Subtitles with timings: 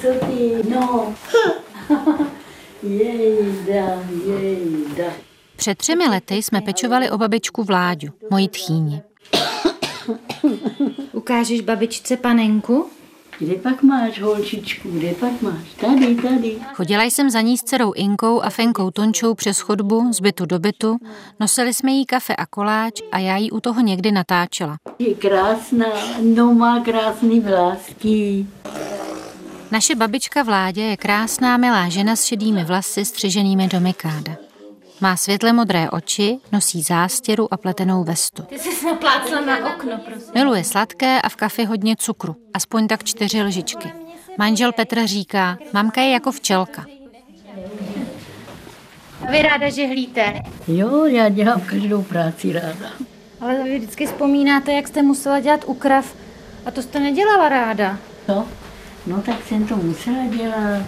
[0.00, 1.14] Co ty, no.
[2.82, 5.12] Jejda, jejda.
[5.56, 9.02] Před třemi lety jsme pečovali o babičku Vláďu, moji tchýni.
[11.12, 12.90] Ukážeš babičce panenku?
[13.40, 15.68] Kde pak máš, holčičku, kde pak máš?
[15.80, 16.56] Tady, tady.
[16.74, 20.58] Chodila jsem za ní s dcerou Inkou a Fenkou Tončou přes chodbu z bytu do
[20.58, 20.96] bytu,
[21.40, 24.76] nosili jsme jí kafe a koláč a já jí u toho někdy natáčela.
[24.98, 25.86] Je krásná,
[26.22, 28.46] no má krásný vlásky.
[29.70, 34.49] Naše babička Vládě je krásná milá žena s šedými vlasy střiženými do mikáda.
[35.00, 38.42] Má světle modré oči, nosí zástěru a pletenou vestu.
[38.42, 40.30] Ty jsi naplácla na okno, prosím.
[40.34, 43.92] Miluje sladké a v kafi hodně cukru, aspoň tak čtyři lžičky.
[44.38, 46.84] Manžel Petr říká, mamka je jako včelka.
[49.26, 52.90] A vy ráda žehlíte, Jo, já dělám každou práci ráda.
[53.40, 56.14] ale vy vždycky vzpomínáte, jak jste musela dělat ukrav
[56.66, 57.98] a to jste nedělala ráda.
[58.28, 58.46] No,
[59.06, 60.86] no tak jsem to musela dělat.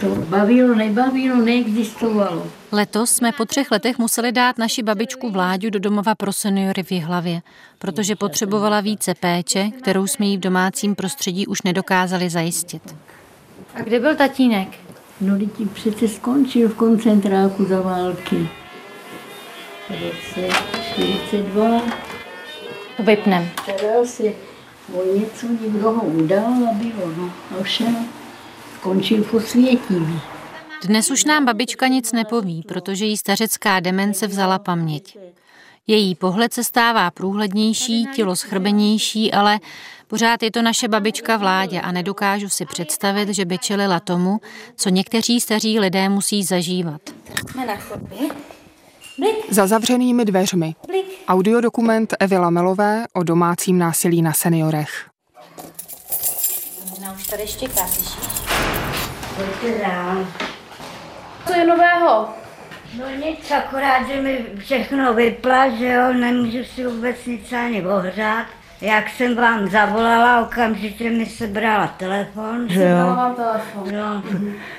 [0.00, 2.46] To bavilo, nebavilo, neexistovalo.
[2.72, 6.92] Letos jsme po třech letech museli dát naši babičku Vláďu do domova pro seniory v
[6.92, 7.40] Jihlavě,
[7.78, 12.94] protože potřebovala více péče, kterou jsme jí v domácím prostředí už nedokázali zajistit.
[13.74, 14.68] A kde byl tatínek?
[15.20, 18.48] No, teď ti přece skončil v koncentráku za války.
[19.88, 20.48] V roce
[20.92, 21.82] 42.
[22.96, 23.48] To vypnem.
[23.62, 24.22] Staral se
[24.94, 27.32] o něco, někdo ho udal a bylo, no.
[27.60, 28.08] A všem
[28.80, 30.20] skončil v osvětí.
[30.84, 35.18] Dnes už nám babička nic nepoví, protože jí stařecká demence vzala paměť.
[35.86, 39.60] Její pohled se stává průhlednější, tělo schrbenější, ale
[40.06, 44.40] pořád je to naše babička Vládě a nedokážu si představit, že by čelila tomu,
[44.76, 47.00] co někteří staří lidé musí zažívat.
[47.50, 48.18] Jsme na chodbě.
[49.50, 50.74] Za zavřenými dveřmi.
[51.28, 55.06] Audiodokument Evy Lamelové o domácím násilí na seniorech.
[56.98, 58.39] Ona už tady štěká, slyšíš?
[61.46, 62.28] Co je nového?
[62.98, 68.46] No nic, akorát, že mi všechno vypla, že jo, nemůžu si vůbec nic ani ohřát.
[68.80, 73.32] Jak jsem vám zavolala, okamžitě mi sebrala telefon, že jo.
[73.36, 73.94] Telefon.
[73.94, 74.22] No,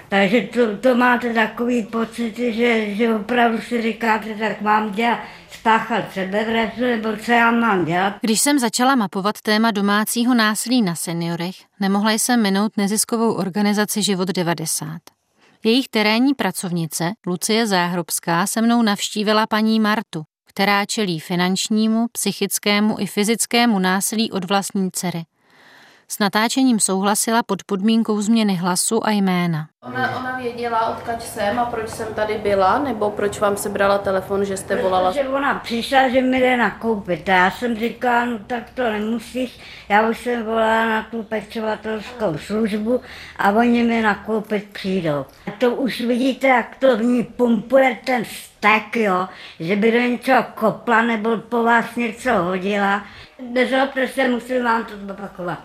[0.09, 5.19] takže to, to máte takový pocity, že, že opravdu si říkáte, tak mám dělat,
[5.50, 8.13] spáchat sebevraždu, nebo co já mám dělat.
[8.22, 14.28] Když jsem začala mapovat téma domácího násilí na seniorech, nemohla jsem minout neziskovou organizaci Život
[14.28, 14.88] 90.
[15.63, 20.23] Jejich terénní pracovnice, Lucie Záhrobská, se mnou navštívila paní Martu,
[20.53, 25.25] která čelí finančnímu, psychickému i fyzickému násilí od vlastní dcery.
[26.07, 29.71] S natáčením souhlasila pod podmínkou změny hlasu a jména.
[29.88, 34.46] Ona, ona věděla, odkaď jsem a proč jsem tady byla, nebo proč vám sebrala telefon,
[34.46, 35.12] že jste volala.
[35.12, 39.59] Že ona přišla, že mi jde nakoupit a já jsem říkala, no tak to nemusíš,
[39.90, 43.02] já už jsem volala na tu pečovatelskou službu
[43.38, 45.25] a oni mi nakoupit přijdou.
[45.58, 49.28] To už vidíte, jak to v ní pumpuje ten stek, jo,
[49.59, 53.06] že by do něčeho kopla nebo po vás něco hodila.
[53.50, 55.59] Nezlobte se, musím vám to zopakovat.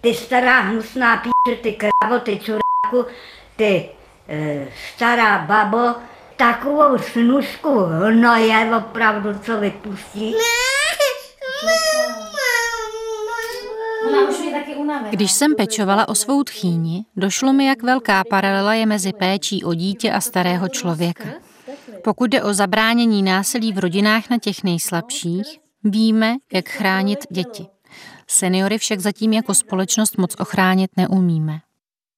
[0.00, 3.10] Ty stará hnusná píče, ty krávo, ty čuráku,
[3.60, 3.88] ty
[4.28, 6.00] e, stará babo,
[6.36, 10.34] takovou snužku hnoje opravdu, co vypustí.
[14.08, 15.10] Ona už je taky unavená.
[15.10, 19.74] Když jsem pečovala o svou tchýni, došlo mi, jak velká paralela je mezi péčí o
[19.74, 21.28] dítě a starého člověka.
[22.04, 27.66] Pokud jde o zabránění násilí v rodinách na těch nejslabších, víme, jak chránit děti.
[28.26, 31.60] Seniory však zatím jako společnost moc ochránit neumíme.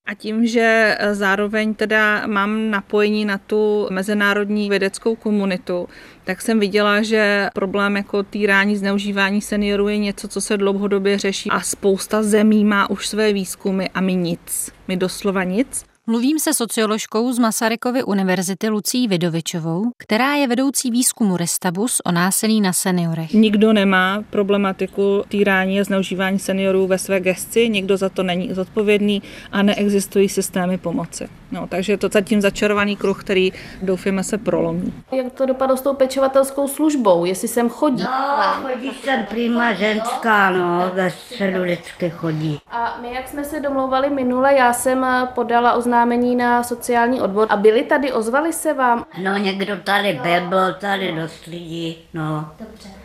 [0.06, 5.88] A tím, že eh, zároveň teda mám napojení na tu mezinárodní vědeckou komunitu,
[6.24, 11.50] tak jsem viděla, že problém jako týrání, zneužívání seniorů je něco, co se dlouhodobě řeší
[11.50, 14.72] a spousta zemí má už své výzkumy a my nic.
[14.88, 15.91] My doslova nic.
[16.06, 22.60] Mluvím se socioložkou z Masarykovy univerzity Lucí Vidovičovou, která je vedoucí výzkumu Restabus o násilí
[22.60, 23.32] na seniorech.
[23.32, 29.22] Nikdo nemá problematiku týrání a zneužívání seniorů ve své gesci, nikdo za to není zodpovědný
[29.52, 31.28] a neexistují systémy pomoci.
[31.52, 34.92] No, takže je to zatím začarovaný kruh, který doufáme se prolomí.
[35.12, 38.02] Jak to dopadlo s tou pečovatelskou službou, jestli sem chodí?
[38.02, 42.60] No, chodí sem prýma ženská, no, ve středu vždycky chodí.
[42.70, 45.91] A my, jak jsme se domlouvali minule, já jsem podala oznámení
[46.36, 49.04] na sociální odbor a byli tady, ozvali se vám?
[49.22, 52.50] No, někdo tady byl, tady dost lidí, no.
[52.60, 53.01] Dobře.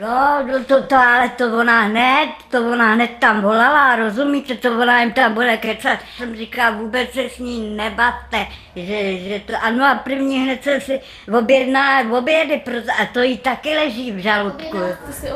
[0.00, 4.72] No, no to, to, ale to ona hned, to ona hned tam volala, rozumíte, to
[4.72, 5.98] ona jim tam bude kecat.
[6.16, 10.80] Jsem říkala, vůbec se s ní nebavte, že, že to, ano a první hned jsem
[10.80, 11.00] si
[11.38, 14.76] objedná obědy, proto, a to jí taky leží v žaludku.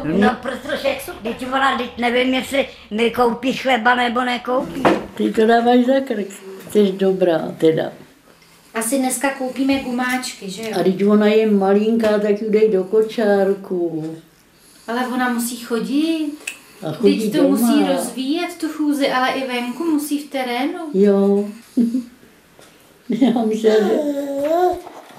[0.05, 0.88] No, protože,
[1.22, 4.82] teď ona, teď nevím, jestli mi koupí chleba nebo nekoupí.
[5.14, 6.26] Ty to dáváš za krk,
[6.70, 7.93] jsi dobrá teda.
[8.75, 10.69] Asi dneska koupíme gumáčky, že jo?
[10.76, 14.16] A když ona je malinká, tak ji dej do kočárku.
[14.88, 16.32] Ale ona musí chodit.
[16.88, 17.56] A chodí Teď to doma.
[17.56, 20.78] musí rozvíjet tu chůzi, ale i venku musí v terénu.
[20.94, 21.44] Jo.
[23.08, 23.76] Já myslím, že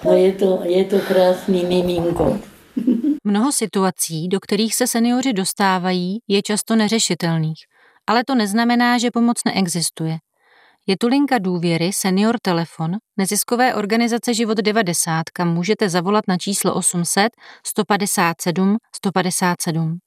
[0.05, 2.39] no je, to, je to krásný miminko.
[3.23, 7.57] Mnoho situací, do kterých se seniori dostávají, je často neřešitelných.
[8.07, 10.17] Ale to neznamená, že pomoc neexistuje.
[10.87, 16.73] Je tu linka důvěry Senior Telefon neziskové organizace Život 90, kam můžete zavolat na číslo
[16.73, 17.31] 800
[17.65, 19.97] 157 157.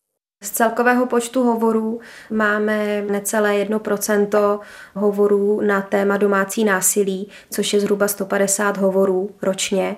[0.43, 4.61] Z celkového počtu hovorů máme necelé 1%
[4.95, 9.97] hovorů na téma domácí násilí, což je zhruba 150 hovorů ročně.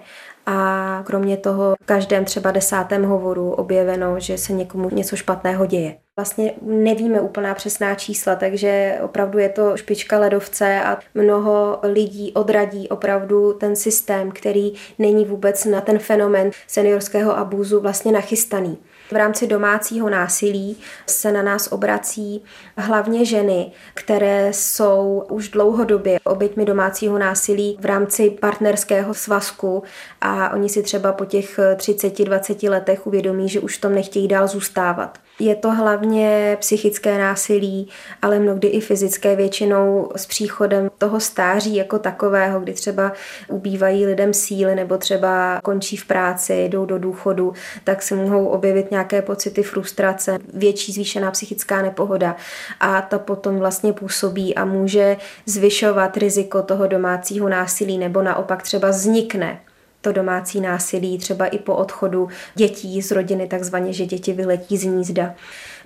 [0.53, 5.97] A kromě toho v každém třeba desátém hovoru objeveno, že se někomu něco špatného děje.
[6.17, 12.89] Vlastně nevíme úplná přesná čísla, takže opravdu je to špička ledovce a mnoho lidí odradí
[12.89, 18.79] opravdu ten systém, který není vůbec na ten fenomén seniorského abúzu vlastně nachystaný.
[19.13, 20.77] V rámci domácího násilí
[21.07, 22.45] se na nás obrací
[22.77, 29.83] hlavně ženy, které jsou už dlouhodobě oběťmi domácího násilí v rámci partnerského svazku
[30.21, 34.49] a oni si třeba po těch 30-20 letech uvědomí, že už v tom nechtějí dál
[34.49, 35.19] zůstávat.
[35.39, 37.89] Je to hlavně psychické násilí,
[38.23, 43.13] ale mnohdy i fyzické většinou s příchodem toho stáří jako takového, kdy třeba
[43.49, 47.53] ubývají lidem síly nebo třeba končí v práci, jdou do důchodu,
[47.85, 52.37] tak se mohou objevit nějaké pocity frustrace, větší zvýšená psychická nepohoda
[52.81, 55.17] a ta potom vlastně působí a může
[55.47, 59.61] zvyšovat riziko toho domácího násilí nebo naopak třeba vznikne
[60.01, 64.85] to domácí násilí, třeba i po odchodu dětí z rodiny, takzvaně, že děti vyletí z
[64.85, 65.35] nízda.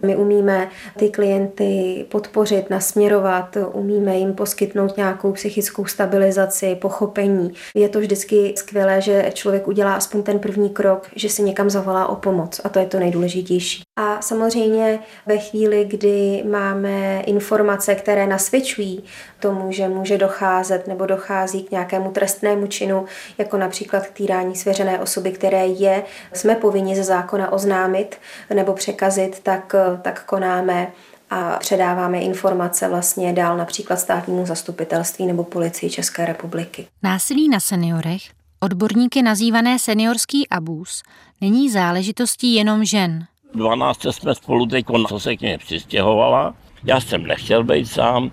[0.03, 7.53] My umíme ty klienty podpořit, nasměrovat, umíme jim poskytnout nějakou psychickou stabilizaci, pochopení.
[7.75, 12.07] Je to vždycky skvělé, že člověk udělá aspoň ten první krok, že si někam zavolá
[12.07, 13.83] o pomoc a to je to nejdůležitější.
[13.97, 19.05] A samozřejmě ve chvíli, kdy máme informace, které nasvědčují
[19.41, 23.05] tomu, že může docházet nebo dochází k nějakému trestnému činu,
[23.39, 26.03] jako například k týrání svěřené osoby, které je,
[26.33, 28.17] jsme povinni ze zákona oznámit
[28.55, 30.93] nebo překazit, tak, tak konáme
[31.31, 36.87] a předáváme informace vlastně dál například státnímu zastupitelství nebo policii České republiky.
[37.03, 38.23] Násilí na seniorech,
[38.61, 41.03] odborníky nazývané seniorský abus,
[41.41, 43.27] není záležitostí jenom žen.
[43.55, 46.55] 12 jsme spolu teď, co se k mě přistěhovala.
[46.85, 48.31] Já jsem nechtěl být sám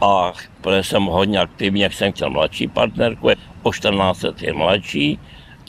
[0.00, 3.28] a protože jsem hodně aktivní, jak jsem chtěl mladší partnerku,
[3.62, 5.18] o 14 let je mladší.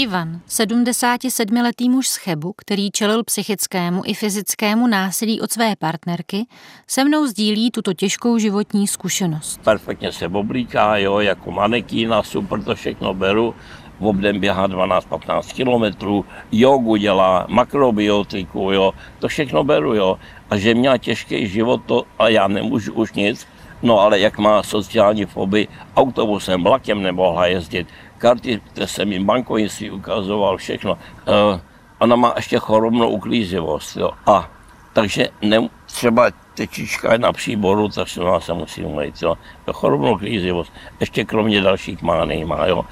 [0.01, 6.45] Ivan, 77-letý muž z Chebu, který čelil psychickému i fyzickému násilí od své partnerky,
[6.87, 9.61] se mnou sdílí tuto těžkou životní zkušenost.
[9.63, 13.55] Perfektně se oblíká, jo, jako manekína, super, to všechno beru.
[13.99, 20.19] V obdem běhá 12-15 kilometrů, jogu dělá, makrobiotiku, jo, to všechno beru, jo.
[20.49, 23.47] A že měla těžký život, to, a já nemůžu už nic,
[23.83, 27.87] No ale jak má sociální fobii, autobusem, vlakem nemohla jezdit,
[28.21, 30.93] karty, které jsem jim bankovnictví ukazoval, všechno.
[30.93, 31.59] Uh,
[31.99, 34.11] ona má ještě chorobnou uklízivost, jo.
[34.25, 34.49] A
[34.93, 39.37] takže ne, třeba tečička je na příboru, tak se ona se musí umýt, jo.
[39.73, 42.85] Chorobnou uklízivost, ještě kromě dalších má nejmá, jo.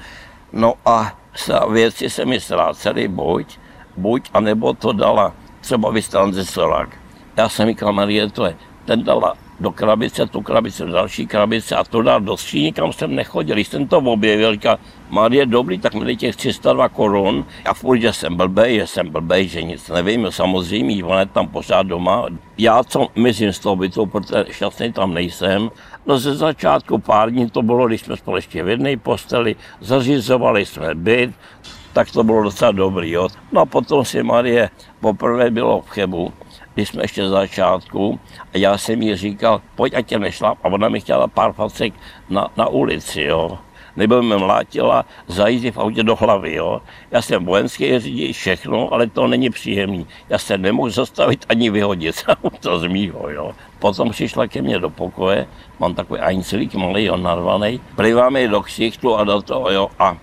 [0.52, 1.12] No a
[1.70, 3.58] věci se mi ztrácely buď,
[3.96, 6.88] buď, anebo to dala třeba Vistanze Solák.
[7.36, 11.76] Já jsem říkal, Marie, to je, ten dala do krabice, tu krabice do další krabice
[11.76, 13.54] a to dal do skříně, kam jsem nechodil.
[13.54, 14.78] Když jsem to objevil, říkal,
[15.10, 17.44] Marie, dobrý, tak mi těch 302 korun.
[17.64, 21.48] A furt, že jsem blbej, že jsem blbej, že nic nevím, samozřejmě, ona je tam
[21.48, 22.26] pořád doma.
[22.58, 25.70] Já co myslím z toho bytu, protože šťastný tam nejsem.
[26.06, 30.94] No ze začátku pár dní to bylo, když jsme společně v jedné posteli, zařizovali jsme
[30.94, 31.30] byt,
[31.92, 33.10] tak to bylo docela dobrý.
[33.10, 33.28] Jo.
[33.52, 36.32] No a potom si Marie poprvé bylo v Chebu,
[36.74, 38.20] když jsme ještě z začátku
[38.54, 41.94] a já jsem jí říkal, pojď, ať tě nešla a ona mi chtěla pár facek
[42.30, 43.58] na, na ulici, jo.
[43.96, 46.82] Nebo mě mlátila za jízdy v autě do hlavy, jo.
[47.10, 50.06] Já jsem vojenský řidič, všechno, ale to není příjemný.
[50.28, 52.24] Já se nemohu zastavit ani vyhodit
[52.60, 53.52] to z mýho, jo.
[53.78, 55.46] Potom přišla ke mně do pokoje,
[55.78, 57.80] mám takový eincelík malý, jo, narvaný.
[57.96, 59.90] Pliváme do ksichtu a do toho, jo.
[59.98, 60.16] A,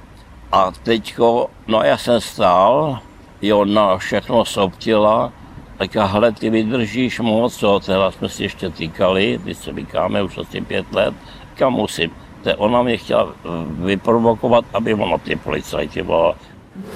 [0.51, 2.99] a teďko, no já jsem stál,
[3.41, 5.31] jo, na všechno soptila,
[5.77, 7.79] Tak a hele, ty vydržíš moc, co?
[7.79, 11.13] Teda jsme si ještě týkali, když se vykáme už asi pět let,
[11.55, 12.11] kam musím.
[12.43, 13.49] To ona mě chtěla eh,
[13.85, 16.35] vyprovokovat, aby ona ty policajti volala.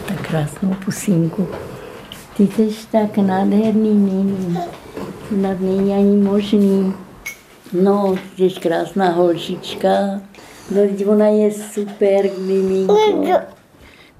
[0.06, 1.48] Tak krásnou pusínku.
[2.38, 4.58] Ty jsi tak nádherný, Nini.
[5.28, 6.94] Snad není ani možný.
[7.74, 9.90] No, ty jsi krásná holčička.
[10.76, 13.61] No, ona je super, miminko.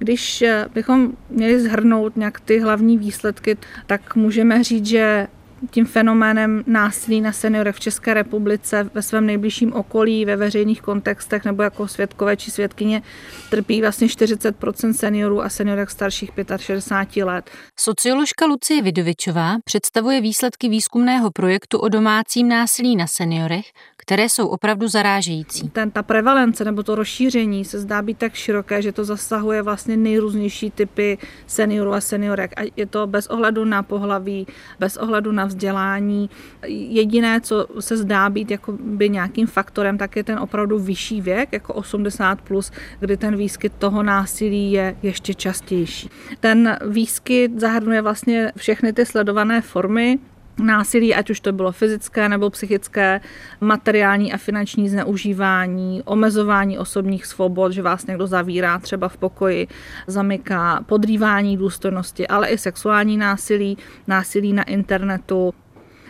[0.02, 3.56] Když eh, bychom měli zhrnout nějak ty hlavní výsledky,
[3.86, 5.26] tak můžeme říct, že
[5.70, 11.44] tím fenoménem násilí na seniorech v České republice ve svém nejbližším okolí, ve veřejných kontextech
[11.44, 13.02] nebo jako svědkové či svědkyně
[13.50, 17.50] trpí vlastně 40% seniorů a seniorek starších 65 let.
[17.78, 23.64] Socioložka Lucie Vidovičová představuje výsledky výzkumného projektu o domácím násilí na seniorech,
[23.96, 25.70] které jsou opravdu zarážející.
[25.70, 29.96] Ten, ta prevalence nebo to rozšíření se zdá být tak široké, že to zasahuje vlastně
[29.96, 32.52] nejrůznější typy seniorů a seniorek.
[32.60, 34.46] A je to bez ohledu na pohlaví,
[34.78, 36.30] bez ohledu na vzdělání.
[36.66, 41.52] Jediné, co se zdá být jako by nějakým faktorem, tak je ten opravdu vyšší věk,
[41.52, 46.10] jako 80+, plus, kdy ten výskyt toho násilí je ještě častější.
[46.40, 50.18] Ten výskyt zahrnuje vlastně všechny ty sledované formy,
[50.58, 53.20] násilí, ať už to bylo fyzické nebo psychické,
[53.60, 59.68] materiální a finanční zneužívání, omezování osobních svobod, že vás někdo zavírá třeba v pokoji,
[60.06, 65.54] zamyká, podrývání důstojnosti, ale i sexuální násilí, násilí na internetu,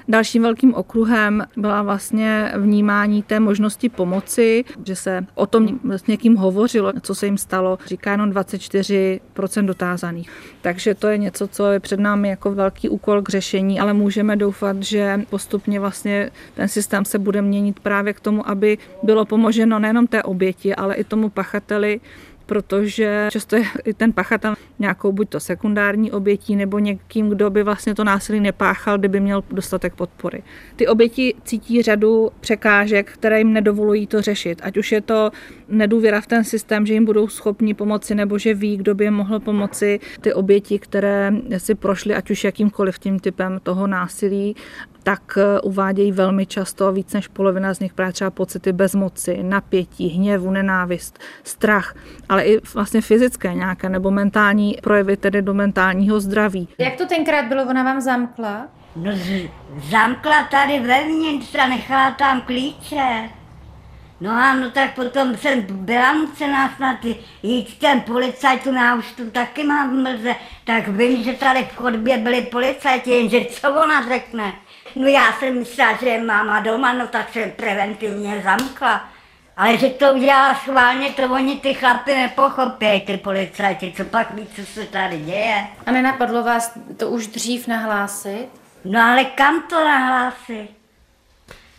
[0.09, 6.37] Dalším velkým okruhem byla vlastně vnímání té možnosti pomoci, že se o tom s někým
[6.37, 10.31] hovořilo, co se jim stalo, říká jenom 24% dotázaných.
[10.63, 14.37] Takže to je něco, co je před námi jako velký úkol k řešení, ale můžeme
[14.37, 19.79] doufat, že postupně vlastně ten systém se bude měnit právě k tomu, aby bylo pomoženo
[19.79, 22.01] nejenom té oběti, ale i tomu pachateli
[22.47, 27.95] protože často je ten pachatel nějakou buď to sekundární obětí nebo někým, kdo by vlastně
[27.95, 30.43] to násilí nepáchal, kdyby měl dostatek podpory.
[30.77, 34.61] Ty oběti cítí řadu překážek, které jim nedovolují to řešit.
[34.65, 35.31] Ať už je to
[35.69, 39.15] nedůvěra v ten systém, že jim budou schopni pomoci, nebo že ví, kdo by jim
[39.15, 40.01] mohl pomoci.
[40.21, 44.57] Ty oběti, které si prošly ať už jakýmkoliv tím typem toho násilí,
[45.03, 50.09] tak eh, uvádějí velmi často, víc než polovina z nich právě třeba pocity bezmoci, napětí,
[50.09, 51.95] hněvu, nenávist, strach,
[52.29, 56.69] ale i vlastně fyzické nějaké nebo mentální projevy tedy do mentálního zdraví.
[56.79, 58.67] Jak to tenkrát bylo, ona vám zamkla?
[58.97, 59.49] No z-
[59.91, 63.31] zamkla tady vevnitř a nechala tam klíče.
[64.21, 66.97] No a no tak potom jsem byla nucená snad
[67.43, 71.77] jít k těm policajtům, já už tu taky mám mlze, tak vím, že tady v
[71.77, 74.53] chodbě byli policajti, jenže co ona řekne?
[74.97, 79.09] No já jsem myslela, že je máma doma, no tak jsem preventivně zamkla.
[79.57, 84.47] Ale že to udělala schválně, to oni ty chlapy nepochopějí, ty policajti, co pak ví,
[84.57, 85.67] co se tady děje.
[85.87, 88.49] A nenapadlo vás to už dřív nahlásit?
[88.85, 90.82] No ale kam to nahlásit?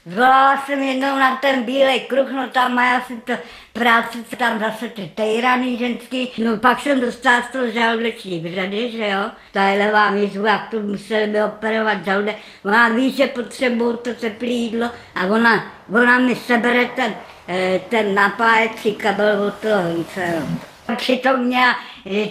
[0.06, 3.34] Zvolala jsem jednou na ten bílej kruh, no tam má asi to
[3.74, 6.32] práce, tam zase ty tejraný ženský.
[6.38, 9.32] No pak jsem dostala z toho žaludeční vřady, že jo.
[9.52, 12.36] Ta levá mízu, jak tu museli by operovat žaludek.
[12.66, 17.16] Ona ví, že potřebuju to teplé jídlo a ona, ona mi sebere ten,
[17.48, 20.73] eh, ten napájecí kabel od toho více, jo.
[20.96, 21.76] Přitom měla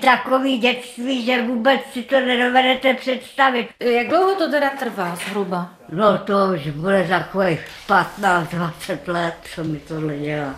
[0.01, 3.69] takový dětství, že vůbec si to nedovedete představit.
[3.81, 5.71] Jak dlouho to teda trvá zhruba?
[5.93, 10.55] No to už bude za takových 15-20 let, co mi tohle dělá.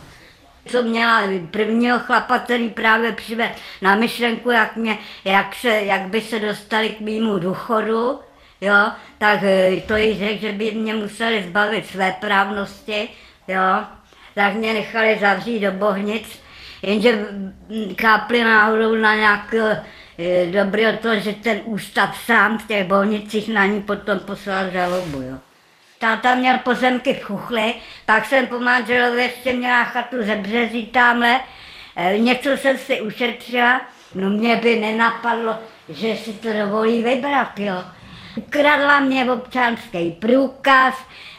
[0.66, 6.20] Co měla prvního chlapa, který právě přived na myšlenku, jak, mě, jak, se, jak by
[6.20, 8.20] se dostali k mýmu důchodu,
[8.60, 13.08] jo, tak eh, to jí řekl, že by mě museli zbavit své právnosti,
[13.48, 13.84] jo,
[14.34, 16.43] tak mě nechali zavřít do bohnic,
[16.86, 17.26] jenže
[17.96, 19.82] kápli náhodou na nějaké
[20.50, 25.22] dobrý to, že ten ústav sám v těch bolnicích na ní potom poslal žalobu.
[25.22, 25.38] Jo.
[25.98, 27.74] Táta měl pozemky v Chuchli,
[28.06, 31.40] tak jsem po manželovi ještě měla chatu ze březí tamhle.
[31.96, 33.80] E, něco jsem si ušetřila,
[34.14, 37.84] no mě by nenapadlo, že si to dovolí vybrat, jo.
[38.36, 40.94] Ukradla mě občanský průkaz,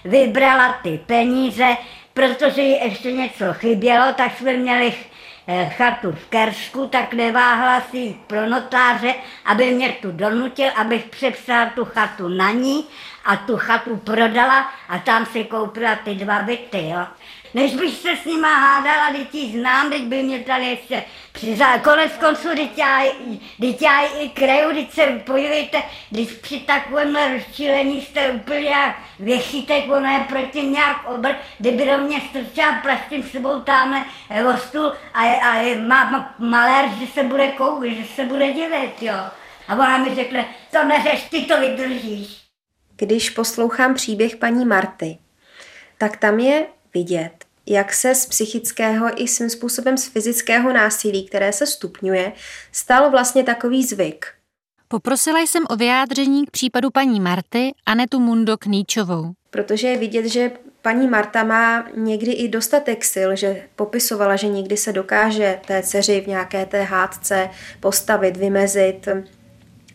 [0.06, 1.78] vybrala ty peníze,
[2.14, 5.15] protože jí ještě něco chybělo, tak jsme měli Eh,
[5.48, 11.86] chatu v Kersku, tak neváhla si pro notáře, aby mě tu donutil, abych přepsala tu
[11.86, 12.86] chatu na ní
[13.26, 17.06] a tu chatu prodala a tam si koupila ty dva byty, jo.
[17.56, 21.80] Než bych se s nima hádala, děti znám, teď by mě tady ještě přizal.
[21.80, 23.04] Konec konců, teď já,
[23.82, 30.12] já i kraju, teď se podívejte, když při takovémhle rozčílení jste úplně jak věšítek, ona
[30.12, 34.06] je proti nějak obr, kdyby do mě strčila plastím sebou tamhle
[34.54, 39.16] o stůl a, a má malér, že se bude koukat, že se bude divit, jo.
[39.68, 42.42] A ona mi řekne, to neřeš, ty to vydržíš.
[42.96, 45.18] Když poslouchám příběh paní Marty,
[45.98, 51.54] tak tam je vidět, jak se z psychického i svým způsobem z fyzického násilí, které
[51.54, 52.32] se stupňuje,
[52.72, 54.26] stal vlastně takový zvyk.
[54.88, 59.34] Poprosila jsem o vyjádření k případu paní Marty Anetu Mundo Kníčovou.
[59.50, 64.78] Protože je vidět, že paní Marta má někdy i dostatek sil, že popisovala, že někdy
[64.78, 69.08] se dokáže té dceři v nějaké té hádce postavit, vymezit,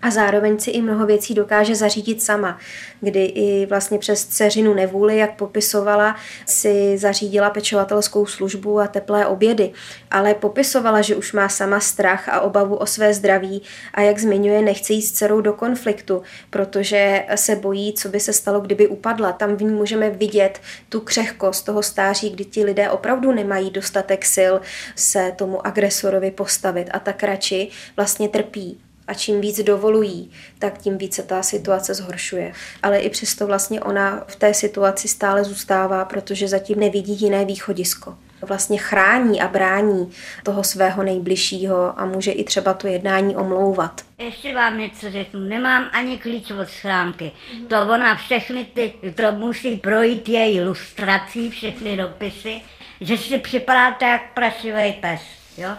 [0.03, 2.59] a zároveň si i mnoho věcí dokáže zařídit sama,
[3.01, 6.17] kdy i vlastně přes dceřinu nevůli, jak popisovala,
[6.47, 9.73] si zařídila pečovatelskou službu a teplé obědy,
[10.11, 13.63] ale popisovala, že už má sama strach a obavu o své zdraví
[13.95, 18.33] a jak zmiňuje, nechce jít s dcerou do konfliktu, protože se bojí, co by se
[18.33, 19.33] stalo, kdyby upadla.
[19.33, 24.25] Tam v ní můžeme vidět tu křehkost toho stáří, kdy ti lidé opravdu nemají dostatek
[24.37, 24.55] sil
[24.97, 26.89] se tomu agresorovi postavit.
[26.93, 28.81] A tak radši vlastně trpí
[29.11, 32.53] a čím víc dovolují, tak tím více ta situace zhoršuje.
[32.83, 38.17] Ale i přesto vlastně ona v té situaci stále zůstává, protože zatím nevidí jiné východisko.
[38.43, 40.11] Vlastně chrání a brání
[40.43, 44.01] toho svého nejbližšího a může i třeba to jednání omlouvat.
[44.19, 47.33] Ještě vám něco řeknu, nemám ani klíč od schránky.
[47.69, 52.61] To ona všechny ty, to musí projít její lustrací, všechny dopisy,
[53.01, 55.21] že si připadáte jak prašivý pes,
[55.57, 55.71] jo?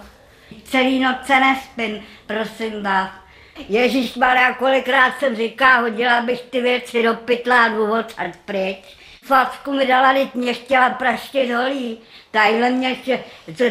[0.63, 3.20] Celý noce nespím, prosím vás.
[3.69, 8.97] Ježíš Maria, kolikrát jsem říká, hodila bych ty věci do pytla a důvod a pryč.
[9.23, 11.99] Facku mi dala, teď mě chtěla praštit holí.
[12.31, 12.95] Tadyhle mě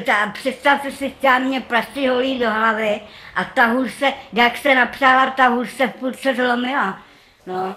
[0.06, 3.00] ta, představte si, chtěla mě praštit holí do hlavy
[3.34, 7.02] a ta hůl se, jak se napřála, ta hůl se v půlce zlomila.
[7.46, 7.76] No.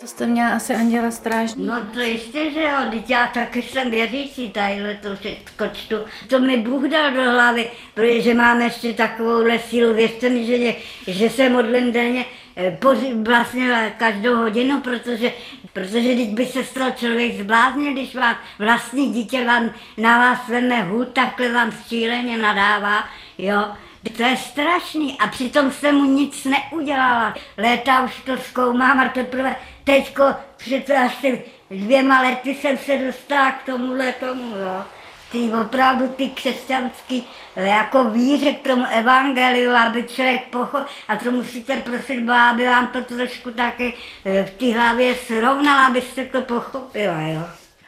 [0.00, 1.66] To jste měla asi anděla strážní.
[1.66, 5.96] No to jistě, že jo, teď já taky jsem věřící, tadyhle to všechno čtu.
[6.28, 10.74] To mi Bůh dal do hlavy, protože mám ještě takovouhle sílu, věřte mi, že,
[11.06, 12.24] že se modlím denně
[12.56, 12.78] eh,
[13.22, 15.32] vlastně každou hodinu, protože,
[15.72, 20.82] protože teď by se stal člověk zbláznil, když vám vlastní dítě vám, na vás veme
[20.82, 23.04] hůd, takhle vám šíleně nadává,
[23.38, 23.64] jo.
[24.10, 27.34] To je strašný a přitom jsem mu nic neudělala.
[27.56, 30.24] Léta už to zkoumám a teprve teďko
[30.56, 34.84] před asi dvěma lety jsem se dostala k tomuhle tomu, jo.
[35.32, 41.76] Ty opravdu ty křesťanský, jako víře k tomu evangeliu, aby člověk pochopil, a to musíte
[41.76, 47.20] prosit Boha, aby vám to trošku taky eh, v té hlavě srovnala, abyste to pochopila,
[47.20, 47.42] jo.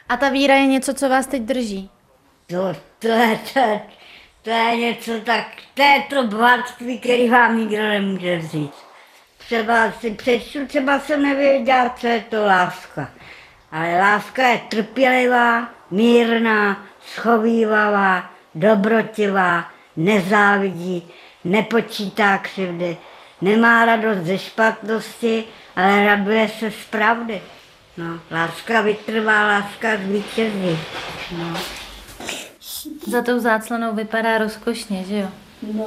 [0.09, 1.89] A ta víra je něco, co vás teď drží?
[2.51, 3.81] No, to je, to je,
[4.41, 8.71] to je něco tak, to je to bohatství, který vám nikdo nemůže vzít.
[9.37, 13.09] Třeba si přečtu, třeba jsem nevěděla, co je to láska.
[13.71, 21.11] Ale láska je trpělivá, mírná, schovývavá, dobrotivá, nezávidí,
[21.43, 22.97] nepočítá křivdy,
[23.41, 25.43] nemá radost ze špatnosti,
[25.75, 27.41] ale raduje se z pravdy.
[27.97, 30.79] No, láska vytrvá, láska zvítězí.
[31.37, 31.59] No.
[33.07, 35.29] Za tou záclanou vypadá rozkošně, že jo?
[35.73, 35.85] No,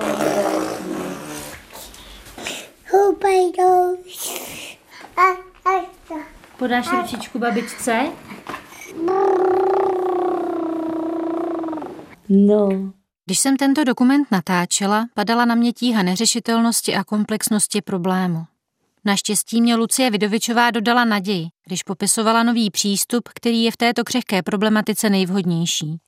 [6.58, 8.00] Podáš ručičku babičce?
[12.28, 12.68] No.
[13.26, 18.44] Když jsem tento dokument natáčela, padala na mě tíha neřešitelnosti a komplexnosti problému.
[19.04, 24.42] Naštěstí mě Lucie Vidovičová dodala naději, když popisovala nový přístup, který je v této křehké
[24.42, 25.98] problematice nejvhodnější.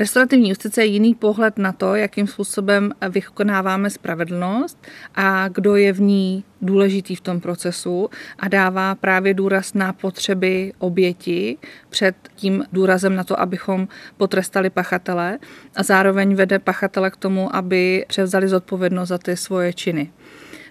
[0.00, 4.78] Restaurativní justice je jiný pohled na to, jakým způsobem vykonáváme spravedlnost
[5.14, 10.72] a kdo je v ní důležitý v tom procesu a dává právě důraz na potřeby
[10.78, 11.58] oběti
[11.88, 15.38] před tím důrazem na to, abychom potrestali pachatele
[15.76, 20.12] a zároveň vede pachatele k tomu, aby převzali zodpovědnost za ty svoje činy.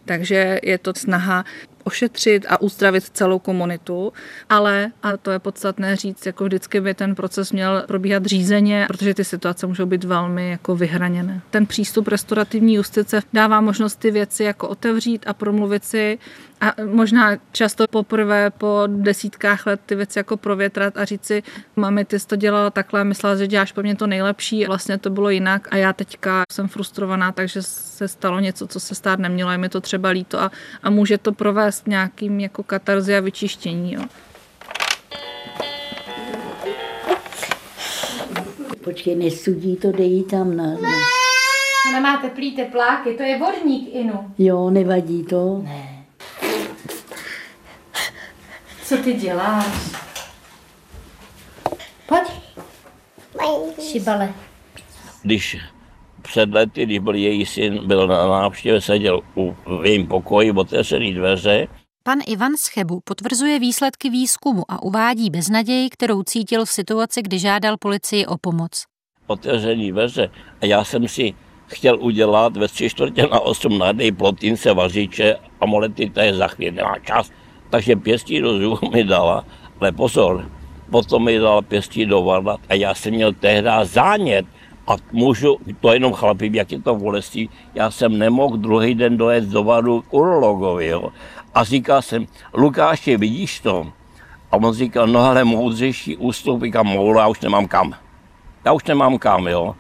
[0.06, 1.46] Takže je to snaha
[1.90, 4.14] ošetřit a uzdravit celou komunitu,
[4.50, 9.14] ale, a to je podstatné říct, jako vždycky by ten proces měl probíhat řízeně, protože
[9.14, 11.42] ty situace můžou být velmi jako vyhraněné.
[11.50, 16.18] Ten přístup restaurativní justice dává možnost ty věci jako otevřít a promluvit si
[16.62, 21.44] a možná často poprvé po desítkách let ty věci jako provětrat a říct si,
[21.76, 25.10] mami, ty jsi to dělala takhle, myslela, že děláš po mně to nejlepší, vlastně to
[25.10, 29.52] bylo jinak a já teďka jsem frustrovaná, takže se stalo něco, co se stát nemělo,
[29.52, 30.52] je mi to třeba líto a,
[30.84, 33.94] a může to provést nějakým jako katarzi a vyčištění.
[33.94, 34.02] Jo.
[38.84, 40.64] Počkej, nesudí to, dej tam na...
[40.64, 40.90] na.
[41.90, 44.34] Ona má teplý tepláky, to je vodník, Inu.
[44.38, 45.62] Jo, nevadí to?
[45.64, 46.06] Ne.
[48.84, 49.66] Co ty děláš?
[52.08, 52.22] Pojď.
[53.92, 54.34] Šibale.
[55.24, 55.58] Když
[56.30, 61.14] před lety, když byl její syn, byl na návštěvě, seděl u, v jejím pokoji, otevřený
[61.14, 61.68] dveře.
[62.04, 67.78] Pan Ivan Schebu potvrzuje výsledky výzkumu a uvádí beznaději, kterou cítil v situaci, kdy žádal
[67.78, 68.84] policii o pomoc.
[69.28, 70.30] Otevřený dveře
[70.62, 71.34] a já jsem si
[71.68, 76.34] chtěl udělat ve tři čtvrtě na osm na dej plotince vařiče a molety, to je
[76.34, 77.32] za chvíli, nemá čas.
[77.70, 79.46] Takže pěstí do zuchu mi dala,
[79.82, 80.52] ale pozor,
[80.92, 84.46] potom mi dala pěstí do varlat a já jsem měl tehdy zánět,
[84.90, 89.44] a můžu, to jenom chlapi, jak je to bolestí, já jsem nemohl druhý den dojet
[89.44, 91.10] do varu k urologovi, jo.
[91.54, 93.88] A říkal jsem, Lukáši, vidíš to?
[94.52, 97.94] A on říkal, no ale moudřejší ústup, říkám, moula, já už nemám kam.
[98.66, 99.76] Já už nemám kam, jo.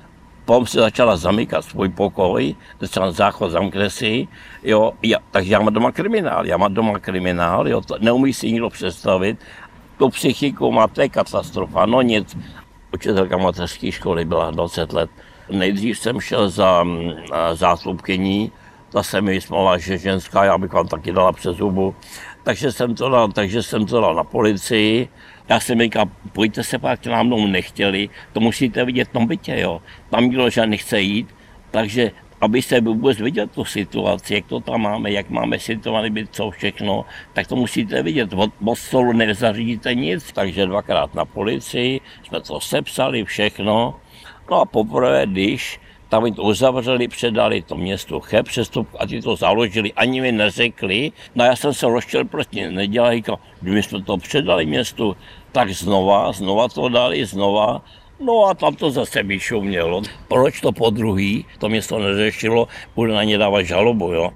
[0.45, 4.27] Potom se začala zamykat svůj pokoj, začala záchod, zamkne si,
[4.63, 8.51] jo, já, takže já mám doma kriminál, já mám doma kriminál, jo, to neumí si
[8.51, 9.37] nikdo představit,
[9.97, 12.37] tu psychiku má, to je katastrofa, no nic.
[12.93, 15.09] Učitelka mateřské školy byla 20 let.
[15.49, 16.85] Nejdřív jsem šel za
[17.53, 18.51] zástupkyní,
[18.91, 21.95] ta se mi vysmala, že ženská, já bych vám taky dala přes zubu.
[22.43, 25.09] Takže jsem to dal, takže jsem to dal na policii.
[25.49, 29.59] Já jsem říkal, pojďte se pak, nám mnou nechtěli, to musíte vidět v tom bytě,
[29.59, 29.81] jo.
[30.09, 31.35] Tam nikdo že nechce jít,
[31.71, 36.49] takže abyste vůbec viděl tu situaci, jak to tam máme, jak máme situovaný byt, co
[36.51, 38.33] všechno, tak to musíte vidět.
[38.33, 43.95] Od, od stolu nezařídíte nic, takže dvakrát na policii, jsme to sepsali, všechno.
[44.51, 49.35] No a poprvé, když tam to uzavřeli, předali to městu Cheb, přestup a ti to
[49.35, 51.11] založili, ani mi neřekli.
[51.35, 52.23] No já jsem se rozčil,
[52.69, 55.15] nedělají, říkal, my jsme to předali městu,
[55.51, 57.81] tak znova, znova to dali, znova.
[58.19, 60.01] No a tam to zase vyšumělo.
[60.27, 64.31] Proč to po druhý, to město neřešilo, bude na ně dávat žalobu, jo.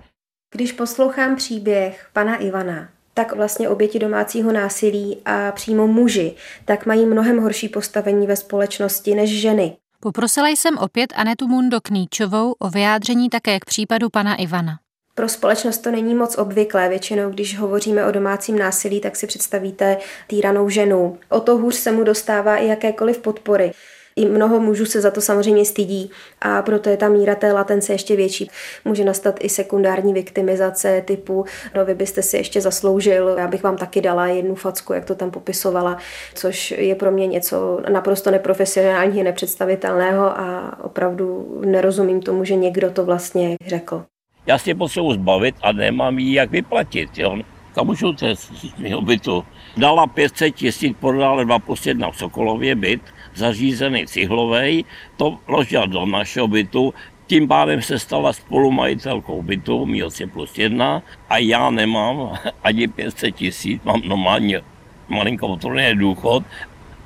[0.53, 6.33] Když poslouchám příběh pana Ivana, tak vlastně oběti domácího násilí a přímo muži,
[6.65, 9.77] tak mají mnohem horší postavení ve společnosti než ženy.
[9.99, 14.82] Poprosila jsem opět Anetu Mundo Kníčovou o vyjádření také k případu pana Ivana.
[15.15, 16.89] Pro společnost to není moc obvyklé.
[16.89, 19.97] Většinou, když hovoříme o domácím násilí, tak si představíte
[20.27, 21.17] týranou ženu.
[21.29, 23.71] O to hůř se mu dostává i jakékoliv podpory.
[24.15, 27.93] I mnoho mužů se za to samozřejmě stydí a proto je ta míra té latence
[27.93, 28.51] ještě větší.
[28.85, 31.45] Může nastat i sekundární viktimizace typu,
[31.75, 35.15] no vy byste si ještě zasloužil, já bych vám taky dala jednu facku, jak to
[35.15, 35.97] tam popisovala,
[36.35, 43.05] což je pro mě něco naprosto neprofesionálního, nepředstavitelného a opravdu nerozumím tomu, že někdo to
[43.05, 44.05] vlastně řekl.
[44.45, 47.17] Já si potřebuji zbavit a nemám ji jak vyplatit.
[47.17, 47.37] Jo.
[47.73, 49.45] Kam můžu z mého bytu?
[49.77, 53.01] Dala 500 tisíc, prodala 2 plus 1 v Sokolově byt,
[53.35, 54.85] zařízený cihlovej,
[55.17, 56.93] to vložila do našeho bytu,
[57.27, 63.81] tím pádem se stala spolumajitelkou bytu, mílci plus jedna, a já nemám ani 500 tisíc,
[63.83, 64.61] mám normálně
[65.09, 65.57] malinko
[65.93, 66.43] důchod,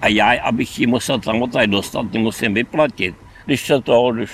[0.01, 3.15] a já, abych ji musel tam dostat, musím vyplatit.
[3.45, 4.31] Když se to, když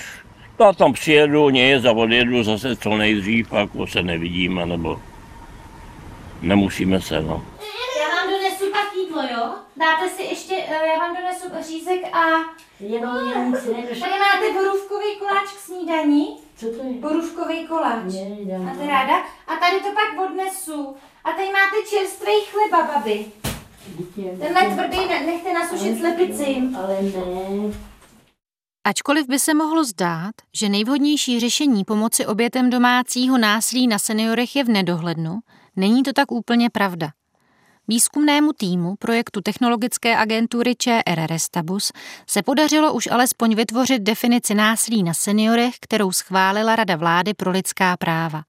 [0.60, 5.00] já tam přijedu, nic a odjedu zase co nejdřív, jako se nevidíme, nebo
[6.42, 7.44] nemusíme se, no.
[8.00, 9.54] Já vám donesu pak jídlo, jo?
[9.76, 12.20] Dáte si ještě, eh, já vám donesu řízek a...
[12.80, 14.06] Jenom nic nedošlo.
[14.06, 16.36] Tady máte borůvkový koláč k snídaní.
[16.56, 16.92] Co to je?
[17.00, 18.12] Borůvkový koláč.
[18.46, 19.16] Ne, Máte ráda?
[19.46, 20.96] A tady to pak odnesu.
[21.24, 23.26] A tady máte čerstvý chleba, babi.
[24.40, 26.62] Tenhle tvrdý nechte nasušit slepici.
[26.76, 27.93] Ale ne.
[28.86, 34.64] Ačkoliv by se mohlo zdát, že nejvhodnější řešení pomoci obětem domácího násilí na seniorech je
[34.64, 35.40] v nedohlednu,
[35.76, 37.10] není to tak úplně pravda.
[37.88, 41.92] Výzkumnému týmu projektu technologické agentury ČR Restabus
[42.26, 47.96] se podařilo už alespoň vytvořit definici násilí na seniorech, kterou schválila Rada vlády pro lidská
[47.96, 48.42] práva.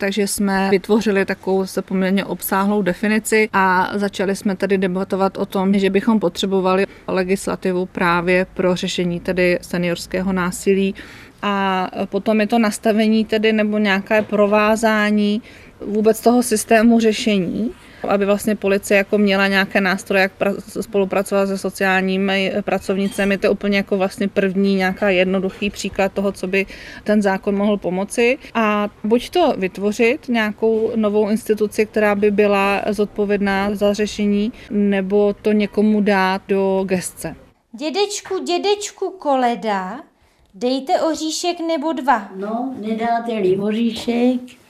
[0.00, 5.78] Takže jsme vytvořili takovou se poměrně obsáhlou definici a začali jsme tedy debatovat o tom,
[5.78, 10.94] že bychom potřebovali legislativu právě pro řešení tedy seniorského násilí.
[11.42, 15.42] A potom je to nastavení tedy nebo nějaké provázání
[15.86, 17.70] vůbec toho systému řešení
[18.08, 20.32] aby vlastně policie jako měla nějaké nástroje, jak
[20.80, 23.38] spolupracovat se sociálními pracovnicemi.
[23.38, 26.66] To je úplně jako vlastně první nějaká jednoduchý příklad toho, co by
[27.04, 28.38] ten zákon mohl pomoci.
[28.54, 35.52] A buď to vytvořit nějakou novou instituci, která by byla zodpovědná za řešení, nebo to
[35.52, 37.36] někomu dát do gestce.
[37.72, 40.00] Dědečku, dědečku Koleda,
[40.54, 42.28] dejte oříšek nebo dva.
[42.36, 44.67] No, nedáte-li oříšek, Eh,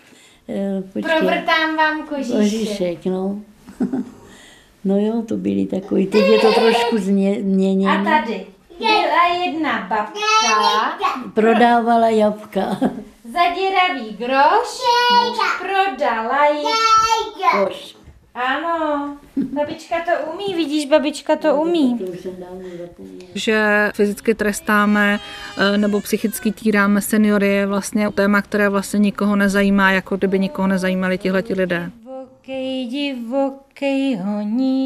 [0.93, 1.03] počkej.
[1.03, 2.37] Provrtám vám kožíšek.
[2.37, 3.41] Kožíšek, no.
[4.85, 6.07] no jo, to byly takový.
[6.07, 8.01] Teď je to trošku změněné.
[8.01, 8.47] A tady
[8.79, 11.31] byla jedna babka.
[11.35, 12.79] Prodávala jabka.
[13.25, 14.81] Zadíravý groš.
[15.59, 16.65] Prodala jí
[17.51, 17.98] koš.
[18.35, 22.01] Ano, Babička to umí, vidíš, babička to umí.
[23.35, 25.21] Že fyzicky trestáme
[25.59, 30.69] eh, nebo psychicky týráme seniory je vlastně téma, které vlastně nikoho nezajímá, jako kdyby nikoho
[30.69, 31.91] nezajímali tihleti lidé.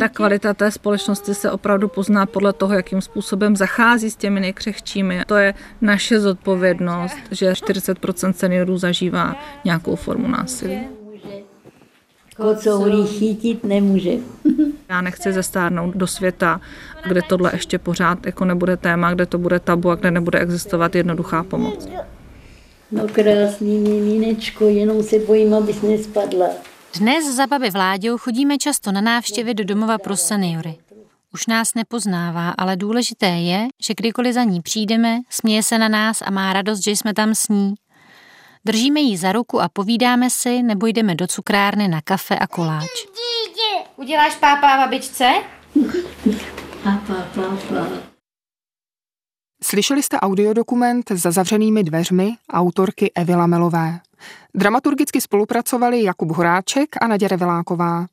[0.00, 5.22] Ta kvalita té společnosti se opravdu pozná podle toho, jakým způsobem zachází s těmi nejkřehčími.
[5.26, 11.01] To je naše zodpovědnost, že 40% seniorů zažívá nějakou formu násilí.
[12.36, 14.12] Kocoury chytit nemůže.
[14.88, 16.60] Já nechci zestárnout do světa,
[17.08, 20.94] kde tohle ještě pořád jako nebude téma, kde to bude tabu a kde nebude existovat
[20.94, 21.88] jednoduchá pomoc.
[22.90, 26.46] No krásný miminečko, jenom se bojím, abys nespadla.
[26.98, 30.74] Dnes za babi Vláďou chodíme často na návštěvy do domova pro seniory.
[31.34, 36.22] Už nás nepoznává, ale důležité je, že kdykoliv za ní přijdeme, směje se na nás
[36.22, 37.74] a má radost, že jsme tam s ní.
[38.64, 42.90] Držíme jí za ruku a povídáme si, nebo jdeme do cukrárny na kafe a koláč.
[43.96, 45.32] Uděláš pápa babičce?
[46.84, 47.86] Pápa, pápa.
[49.64, 54.00] Slyšeli jste audiodokument za zavřenými dveřmi autorky Evy Lamelové.
[54.54, 58.06] Dramaturgicky spolupracovali Jakub Horáček a Naděra Reveláková.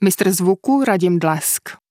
[0.00, 1.81] Mistr zvuku Radim Dlesk.